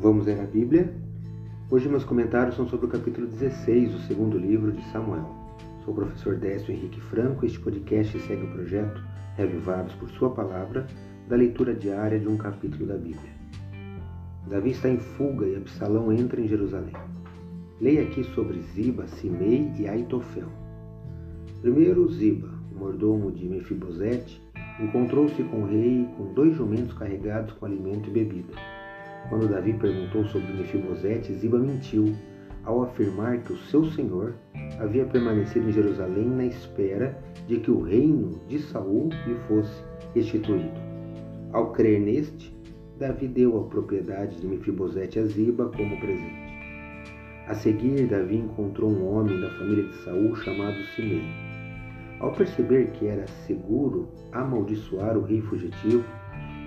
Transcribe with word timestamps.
Vamos 0.00 0.26
ler 0.26 0.38
a 0.40 0.44
Bíblia? 0.44 0.94
Hoje 1.68 1.88
meus 1.88 2.04
comentários 2.04 2.54
são 2.54 2.68
sobre 2.68 2.86
o 2.86 2.88
capítulo 2.88 3.26
16 3.26 3.90
do 3.90 3.98
segundo 4.02 4.38
livro 4.38 4.70
de 4.70 4.80
Samuel. 4.92 5.28
Sou 5.84 5.92
o 5.92 5.96
professor 5.96 6.36
Décio 6.36 6.72
Henrique 6.72 7.00
Franco. 7.00 7.44
Este 7.44 7.58
podcast 7.58 8.16
segue 8.20 8.44
o 8.44 8.52
projeto 8.52 9.02
Revivados 9.36 9.92
por 9.96 10.08
Sua 10.10 10.30
Palavra, 10.30 10.86
da 11.28 11.34
leitura 11.34 11.74
diária 11.74 12.16
de 12.16 12.28
um 12.28 12.36
capítulo 12.36 12.86
da 12.86 12.94
Bíblia. 12.94 13.32
Davi 14.46 14.70
está 14.70 14.88
em 14.88 15.00
fuga 15.00 15.44
e 15.44 15.56
Absalão 15.56 16.12
entra 16.12 16.40
em 16.40 16.46
Jerusalém. 16.46 16.94
Leia 17.80 18.02
aqui 18.02 18.22
sobre 18.22 18.60
Ziba, 18.76 19.08
Simei 19.08 19.72
e 19.80 19.88
Aitofel. 19.88 20.46
Primeiro, 21.60 22.08
Ziba, 22.08 22.48
o 22.70 22.78
mordomo 22.78 23.32
de 23.32 23.48
Mefibosete, 23.48 24.40
encontrou-se 24.78 25.42
com 25.42 25.62
o 25.62 25.66
rei 25.66 26.08
com 26.16 26.32
dois 26.34 26.54
jumentos 26.54 26.96
carregados 26.96 27.52
com 27.54 27.66
alimento 27.66 28.08
e 28.08 28.12
bebida. 28.12 28.77
Quando 29.28 29.48
Davi 29.48 29.74
perguntou 29.74 30.24
sobre 30.24 30.52
Mefibosete, 30.52 31.34
Ziba 31.34 31.58
mentiu 31.58 32.14
ao 32.64 32.82
afirmar 32.82 33.38
que 33.42 33.52
o 33.52 33.58
seu 33.58 33.84
senhor 33.84 34.34
havia 34.78 35.04
permanecido 35.04 35.68
em 35.68 35.72
Jerusalém 35.72 36.28
na 36.28 36.44
espera 36.44 37.18
de 37.46 37.58
que 37.58 37.70
o 37.70 37.80
reino 37.80 38.40
de 38.48 38.58
Saul 38.58 39.10
lhe 39.26 39.34
fosse 39.46 39.82
restituído. 40.14 40.70
Ao 41.52 41.72
crer 41.72 42.00
neste, 42.00 42.54
Davi 42.98 43.28
deu 43.28 43.58
a 43.58 43.68
propriedade 43.68 44.40
de 44.40 44.46
Mefibosete 44.46 45.18
a 45.18 45.24
Ziba 45.24 45.70
como 45.76 45.98
presente. 46.00 46.48
A 47.46 47.54
seguir, 47.54 48.06
Davi 48.06 48.36
encontrou 48.36 48.90
um 48.90 49.08
homem 49.14 49.40
da 49.40 49.48
família 49.50 49.84
de 49.84 49.94
Saul 50.04 50.36
chamado 50.36 50.76
Simei. 50.94 51.22
Ao 52.20 52.32
perceber 52.32 52.90
que 52.90 53.06
era 53.06 53.26
seguro 53.46 54.08
amaldiçoar 54.32 55.16
o 55.16 55.22
rei 55.22 55.40
fugitivo, 55.40 56.04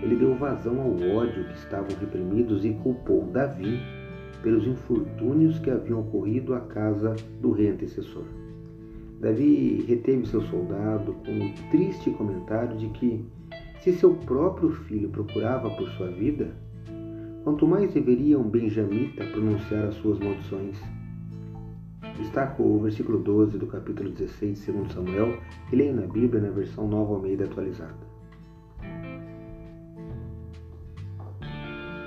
ele 0.01 0.15
deu 0.15 0.35
vazão 0.35 0.81
ao 0.81 1.15
ódio 1.15 1.45
que 1.45 1.53
estavam 1.53 1.95
reprimidos 1.99 2.65
e 2.65 2.73
culpou 2.73 3.25
Davi 3.25 3.79
pelos 4.41 4.65
infortúnios 4.65 5.59
que 5.59 5.69
haviam 5.69 6.01
ocorrido 6.01 6.53
à 6.53 6.61
casa 6.61 7.15
do 7.39 7.51
rei 7.51 7.69
antecessor. 7.69 8.23
Davi 9.19 9.85
reteve 9.87 10.25
seu 10.25 10.41
soldado 10.41 11.13
com 11.23 11.31
o 11.31 11.53
triste 11.69 12.09
comentário 12.09 12.75
de 12.77 12.89
que, 12.89 13.23
se 13.79 13.93
seu 13.93 14.15
próprio 14.15 14.71
filho 14.71 15.09
procurava 15.09 15.69
por 15.69 15.87
sua 15.89 16.07
vida, 16.07 16.51
quanto 17.43 17.67
mais 17.67 17.93
deveria 17.93 18.39
um 18.39 18.49
benjamita 18.49 19.23
pronunciar 19.25 19.85
as 19.85 19.95
suas 19.95 20.17
maldições. 20.19 20.79
Destaco 22.17 22.63
o 22.63 22.79
versículo 22.79 23.19
12 23.19 23.59
do 23.59 23.67
capítulo 23.67 24.09
16 24.09 24.65
de 24.65 24.71
2 24.71 24.91
Samuel, 24.91 25.37
que 25.69 25.75
leio 25.75 25.93
na 25.93 26.07
Bíblia 26.07 26.41
na 26.41 26.49
versão 26.49 26.87
Nova 26.87 27.13
Almeida 27.13 27.45
atualizada. 27.45 28.20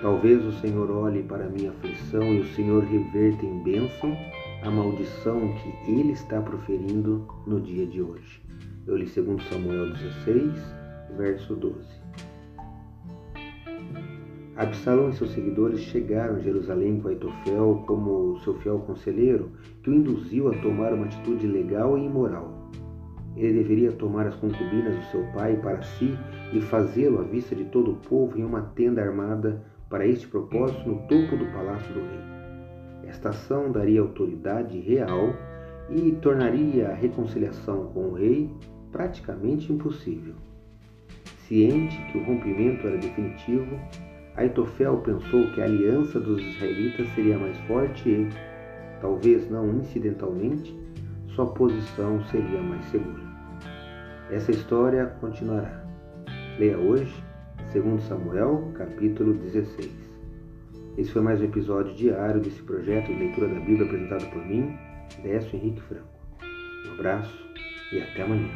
Talvez 0.04 0.44
o 0.44 0.52
Senhor 0.60 0.90
olhe 0.90 1.22
para 1.22 1.46
a 1.46 1.48
minha 1.48 1.70
aflição 1.70 2.34
e 2.34 2.40
o 2.40 2.48
Senhor 2.48 2.84
reverta 2.84 3.46
em 3.46 3.62
bênção 3.62 4.14
a 4.62 4.70
maldição 4.70 5.40
que 5.54 5.90
ele 5.90 6.12
está 6.12 6.42
proferindo 6.42 7.26
no 7.46 7.58
dia 7.58 7.86
de 7.86 8.02
hoje. 8.02 8.42
Eu 8.86 8.98
li 8.98 9.06
2 9.06 9.42
Samuel 9.48 9.94
16, 9.94 10.52
verso 11.16 11.56
12. 11.56 11.88
Absalão 14.56 15.08
e 15.08 15.14
seus 15.14 15.30
seguidores 15.30 15.80
chegaram 15.80 16.36
a 16.36 16.40
Jerusalém 16.40 17.00
com 17.00 17.08
Aitofel 17.08 17.82
como 17.86 18.38
seu 18.40 18.52
fiel 18.56 18.80
conselheiro, 18.80 19.52
que 19.82 19.88
o 19.88 19.94
induziu 19.94 20.52
a 20.52 20.58
tomar 20.58 20.92
uma 20.92 21.06
atitude 21.06 21.46
ilegal 21.46 21.96
e 21.96 22.04
imoral. 22.04 22.70
Ele 23.34 23.54
deveria 23.54 23.90
tomar 23.90 24.26
as 24.26 24.36
concubinas 24.36 24.96
do 24.96 25.04
seu 25.10 25.24
pai 25.32 25.56
para 25.56 25.82
si 25.82 26.14
e 26.52 26.60
fazê-lo 26.60 27.20
à 27.20 27.22
vista 27.22 27.56
de 27.56 27.64
todo 27.64 27.92
o 27.92 27.96
povo 27.96 28.38
em 28.38 28.44
uma 28.44 28.60
tenda 28.60 29.02
armada 29.02 29.72
para 29.94 30.08
este 30.08 30.26
propósito 30.26 30.88
no 30.88 30.96
topo 31.02 31.36
do 31.36 31.46
palácio 31.52 31.94
do 31.94 32.00
rei. 32.00 33.08
Esta 33.08 33.28
ação 33.28 33.70
daria 33.70 34.00
autoridade 34.00 34.76
real 34.80 35.32
e 35.88 36.10
tornaria 36.20 36.88
a 36.88 36.94
reconciliação 36.94 37.92
com 37.94 38.08
o 38.08 38.14
rei 38.14 38.50
praticamente 38.90 39.72
impossível. 39.72 40.34
Ciente 41.46 41.96
que 42.10 42.18
o 42.18 42.24
rompimento 42.24 42.88
era 42.88 42.98
definitivo, 42.98 43.78
Aitofel 44.34 44.96
pensou 44.96 45.48
que 45.52 45.60
a 45.60 45.64
aliança 45.64 46.18
dos 46.18 46.42
israelitas 46.42 47.06
seria 47.14 47.38
mais 47.38 47.56
forte 47.68 48.08
e, 48.08 48.28
talvez 49.00 49.48
não 49.48 49.76
incidentalmente, 49.76 50.76
sua 51.36 51.46
posição 51.46 52.20
seria 52.32 52.60
mais 52.60 52.84
segura. 52.86 53.22
Essa 54.28 54.50
história 54.50 55.06
continuará. 55.20 55.84
Leia 56.58 56.78
hoje 56.78 57.14
2 57.74 58.02
Samuel, 58.04 58.70
capítulo 58.78 59.34
16. 59.34 59.90
Esse 60.96 61.10
foi 61.10 61.22
mais 61.22 61.40
um 61.40 61.44
episódio 61.44 61.92
diário 61.92 62.40
desse 62.40 62.62
projeto 62.62 63.08
de 63.08 63.14
leitura 63.18 63.48
da 63.48 63.58
Bíblia 63.58 63.84
apresentado 63.84 64.30
por 64.30 64.46
mim, 64.46 64.78
Décio 65.24 65.56
Henrique 65.56 65.80
Franco. 65.82 66.06
Um 66.86 66.92
abraço 66.92 67.36
e 67.92 68.00
até 68.00 68.22
amanhã. 68.22 68.48